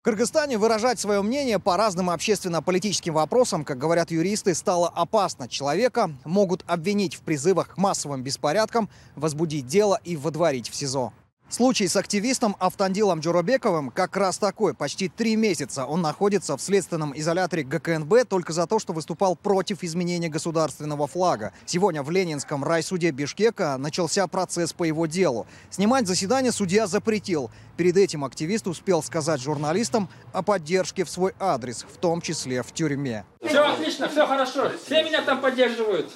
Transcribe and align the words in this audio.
В 0.00 0.04
Кыргызстане 0.04 0.58
выражать 0.58 1.00
свое 1.00 1.22
мнение 1.22 1.58
по 1.58 1.76
разным 1.76 2.08
общественно-политическим 2.08 3.12
вопросам, 3.12 3.64
как 3.64 3.78
говорят 3.78 4.12
юристы, 4.12 4.54
стало 4.54 4.88
опасно. 4.88 5.48
Человека 5.48 6.12
могут 6.24 6.62
обвинить 6.68 7.16
в 7.16 7.22
призывах 7.22 7.74
к 7.74 7.78
массовым 7.78 8.22
беспорядкам, 8.22 8.88
возбудить 9.16 9.66
дело 9.66 10.00
и 10.04 10.16
водворить 10.16 10.70
в 10.70 10.76
СИЗО. 10.76 11.12
Случай 11.50 11.88
с 11.88 11.96
активистом 11.96 12.56
Автандилом 12.60 13.20
Джуробековым 13.20 13.90
как 13.90 14.18
раз 14.18 14.36
такой. 14.36 14.74
Почти 14.74 15.08
три 15.08 15.34
месяца 15.34 15.86
он 15.86 16.02
находится 16.02 16.58
в 16.58 16.60
следственном 16.60 17.18
изоляторе 17.18 17.62
ГКНБ 17.62 18.28
только 18.28 18.52
за 18.52 18.66
то, 18.66 18.78
что 18.78 18.92
выступал 18.92 19.34
против 19.34 19.82
изменения 19.82 20.28
государственного 20.28 21.06
флага. 21.06 21.54
Сегодня 21.64 22.02
в 22.02 22.10
Ленинском 22.10 22.62
райсуде 22.64 23.12
Бишкека 23.12 23.78
начался 23.78 24.26
процесс 24.26 24.74
по 24.74 24.84
его 24.84 25.06
делу. 25.06 25.46
Снимать 25.70 26.06
заседание 26.06 26.52
судья 26.52 26.86
запретил. 26.86 27.50
Перед 27.78 27.96
этим 27.96 28.26
активист 28.26 28.66
успел 28.66 29.02
сказать 29.02 29.40
журналистам 29.40 30.10
о 30.34 30.42
поддержке 30.42 31.04
в 31.04 31.10
свой 31.10 31.32
адрес, 31.40 31.86
в 31.90 31.96
том 31.96 32.20
числе 32.20 32.62
в 32.62 32.72
тюрьме. 32.72 33.24
Все 33.42 33.60
отлично, 33.60 34.10
все 34.10 34.26
хорошо. 34.26 34.70
Все 34.84 35.02
меня 35.02 35.22
там 35.22 35.40
поддерживают. 35.40 36.12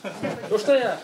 Ну 0.50 0.58
что 0.58 0.74
я? 0.74 1.00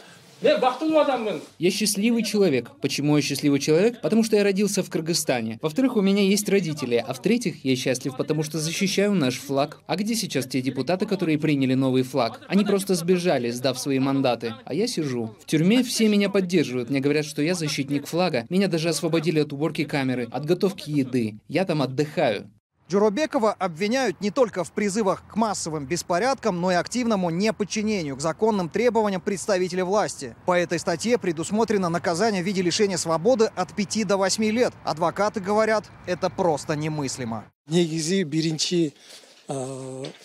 Я 1.58 1.70
счастливый 1.72 2.22
человек. 2.22 2.70
Почему 2.80 3.16
я 3.16 3.22
счастливый 3.22 3.58
человек? 3.58 4.00
Потому 4.00 4.22
что 4.22 4.36
я 4.36 4.44
родился 4.44 4.84
в 4.84 4.90
Кыргызстане. 4.90 5.58
Во-вторых, 5.60 5.96
у 5.96 6.00
меня 6.00 6.22
есть 6.22 6.48
родители. 6.48 7.04
А 7.04 7.12
в-третьих, 7.12 7.64
я 7.64 7.74
счастлив, 7.74 8.16
потому 8.16 8.44
что 8.44 8.60
защищаю 8.60 9.14
наш 9.14 9.36
флаг. 9.38 9.80
А 9.88 9.96
где 9.96 10.14
сейчас 10.14 10.46
те 10.46 10.62
депутаты, 10.62 11.06
которые 11.06 11.38
приняли 11.38 11.74
новый 11.74 12.04
флаг? 12.04 12.40
Они 12.46 12.64
просто 12.64 12.94
сбежали, 12.94 13.50
сдав 13.50 13.80
свои 13.80 13.98
мандаты. 13.98 14.54
А 14.64 14.74
я 14.74 14.86
сижу. 14.86 15.34
В 15.40 15.46
тюрьме 15.46 15.82
все 15.82 16.08
меня 16.08 16.30
поддерживают. 16.30 16.88
Мне 16.88 17.00
говорят, 17.00 17.26
что 17.26 17.42
я 17.42 17.54
защитник 17.54 18.06
флага. 18.06 18.46
Меня 18.48 18.68
даже 18.68 18.90
освободили 18.90 19.40
от 19.40 19.52
уборки 19.52 19.84
камеры, 19.84 20.28
от 20.30 20.44
готовки 20.44 20.90
еды. 20.90 21.38
Я 21.48 21.64
там 21.64 21.82
отдыхаю. 21.82 22.48
Джуробекова 22.93 23.53
обвиняют 23.53 24.21
не 24.21 24.29
только 24.29 24.63
в 24.63 24.71
призывах 24.71 25.23
к 25.27 25.35
массовым 25.35 25.87
беспорядкам, 25.87 26.61
но 26.61 26.71
и 26.71 26.75
активному 26.75 27.31
неподчинению 27.31 28.15
к 28.15 28.21
законным 28.21 28.69
требованиям 28.69 29.19
представителей 29.19 29.81
власти. 29.81 30.35
По 30.45 30.59
этой 30.59 30.77
статье 30.77 31.17
предусмотрено 31.17 31.89
наказание 31.89 32.43
в 32.43 32.45
виде 32.45 32.61
лишения 32.61 32.97
свободы 32.97 33.45
от 33.55 33.73
5 33.73 34.05
до 34.05 34.17
8 34.17 34.43
лет. 34.51 34.73
Адвокаты 34.83 35.39
говорят, 35.39 35.85
это 36.05 36.29
просто 36.29 36.75
немыслимо. 36.75 37.43
негізі 37.67 38.25
бірінші 38.27 38.91
ә, 39.47 39.55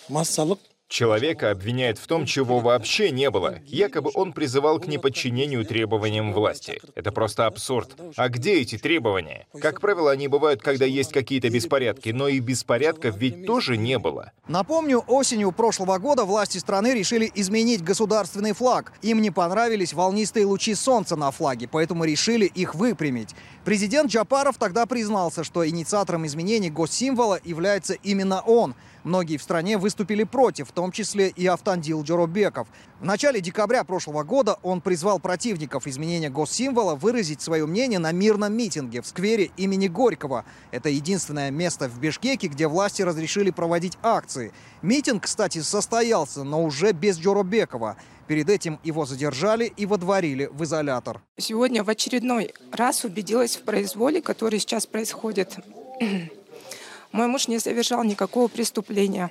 массалық 0.09 0.59
Человека 0.88 1.50
обвиняют 1.50 1.98
в 1.98 2.06
том, 2.06 2.26
чего 2.26 2.60
вообще 2.60 3.10
не 3.10 3.30
было. 3.30 3.58
Якобы 3.64 4.10
он 4.14 4.32
призывал 4.32 4.78
к 4.78 4.86
неподчинению 4.86 5.64
требованиям 5.64 6.32
власти. 6.32 6.80
Это 6.94 7.10
просто 7.10 7.46
абсурд. 7.46 7.96
А 8.16 8.28
где 8.28 8.60
эти 8.60 8.76
требования? 8.78 9.46
Как 9.60 9.80
правило, 9.80 10.10
они 10.10 10.28
бывают, 10.28 10.62
когда 10.62 10.84
есть 10.84 11.12
какие-то 11.12 11.48
беспорядки, 11.48 12.10
но 12.10 12.28
и 12.28 12.38
беспорядков 12.38 13.16
ведь 13.16 13.46
тоже 13.46 13.76
не 13.76 13.98
было. 13.98 14.32
Напомню, 14.46 14.98
осенью 15.08 15.52
прошлого 15.52 15.98
года 15.98 16.24
власти 16.24 16.58
страны 16.58 16.94
решили 16.94 17.30
изменить 17.34 17.82
государственный 17.82 18.52
флаг. 18.52 18.92
Им 19.02 19.22
не 19.22 19.30
понравились 19.30 19.94
волнистые 19.94 20.46
лучи 20.46 20.74
солнца 20.74 21.16
на 21.16 21.30
флаге, 21.30 21.66
поэтому 21.66 22.04
решили 22.04 22.44
их 22.44 22.74
выпрямить. 22.74 23.34
Президент 23.64 24.10
Джапаров 24.10 24.58
тогда 24.58 24.84
признался, 24.84 25.42
что 25.42 25.66
инициатором 25.66 26.26
изменений 26.26 26.70
госсимвола 26.70 27.40
является 27.42 27.94
именно 27.94 28.42
он. 28.42 28.74
Многие 29.04 29.36
в 29.36 29.42
стране 29.42 29.76
выступили 29.76 30.24
против, 30.24 30.68
в 30.68 30.72
том 30.72 30.83
числе 30.92 31.28
и 31.28 31.46
Автандил 31.46 32.02
Джоробеков. 32.02 32.68
В 33.00 33.04
начале 33.04 33.40
декабря 33.40 33.84
прошлого 33.84 34.22
года 34.22 34.58
он 34.62 34.80
призвал 34.80 35.18
противников 35.18 35.86
изменения 35.86 36.30
госсимвола 36.30 36.94
выразить 36.94 37.40
свое 37.40 37.66
мнение 37.66 37.98
на 37.98 38.12
мирном 38.12 38.56
митинге 38.56 39.02
в 39.02 39.06
сквере 39.06 39.50
имени 39.56 39.88
Горького. 39.88 40.44
Это 40.70 40.88
единственное 40.88 41.50
место 41.50 41.88
в 41.88 41.98
Бишкеке, 41.98 42.48
где 42.48 42.66
власти 42.66 43.02
разрешили 43.02 43.50
проводить 43.50 43.98
акции. 44.02 44.52
Митинг, 44.82 45.24
кстати, 45.24 45.60
состоялся, 45.60 46.44
но 46.44 46.64
уже 46.64 46.92
без 46.92 47.18
Джоробекова. 47.18 47.96
Перед 48.26 48.48
этим 48.48 48.80
его 48.82 49.04
задержали 49.04 49.72
и 49.76 49.84
водворили 49.84 50.48
в 50.50 50.64
изолятор. 50.64 51.20
Сегодня 51.36 51.84
в 51.84 51.90
очередной 51.90 52.54
раз 52.72 53.04
убедилась 53.04 53.56
в 53.56 53.64
произволе, 53.64 54.22
который 54.22 54.58
сейчас 54.58 54.86
происходит. 54.86 55.58
Мой 57.12 57.26
муж 57.28 57.48
не 57.48 57.58
совершал 57.58 58.02
никакого 58.02 58.48
преступления. 58.48 59.30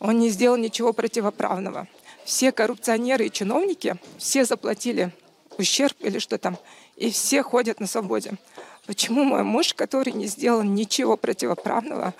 Он 0.00 0.18
не 0.18 0.30
сделал 0.30 0.56
ничего 0.56 0.92
противоправного. 0.92 1.88
Все 2.24 2.52
коррупционеры 2.52 3.26
и 3.26 3.32
чиновники, 3.32 3.96
все 4.18 4.44
заплатили 4.44 5.12
ущерб 5.56 5.96
или 6.00 6.18
что 6.18 6.38
там, 6.38 6.56
и 6.96 7.10
все 7.10 7.42
ходят 7.42 7.80
на 7.80 7.86
свободе. 7.86 8.34
Почему 8.86 9.24
мой 9.24 9.42
муж, 9.42 9.74
который 9.74 10.12
не 10.12 10.26
сделал 10.26 10.62
ничего 10.62 11.16
противоправного, 11.16 12.14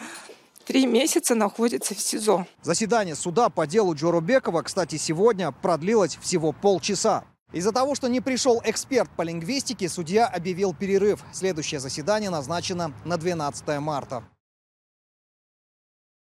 три 0.64 0.86
месяца 0.86 1.34
находится 1.34 1.94
в 1.94 2.00
СИЗО? 2.00 2.46
Заседание 2.62 3.14
суда 3.14 3.48
по 3.48 3.66
делу 3.66 3.94
Джоробекова, 3.94 4.62
кстати, 4.62 4.96
сегодня 4.96 5.52
продлилось 5.52 6.16
всего 6.16 6.52
полчаса. 6.52 7.24
Из-за 7.52 7.72
того, 7.72 7.94
что 7.94 8.08
не 8.08 8.20
пришел 8.20 8.60
эксперт 8.64 9.08
по 9.16 9.22
лингвистике, 9.22 9.88
судья 9.88 10.26
объявил 10.26 10.74
перерыв. 10.74 11.24
Следующее 11.32 11.80
заседание 11.80 12.28
назначено 12.28 12.92
на 13.06 13.16
12 13.16 13.80
марта. 13.80 14.24